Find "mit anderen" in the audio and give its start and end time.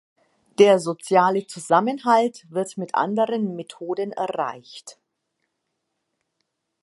2.75-3.55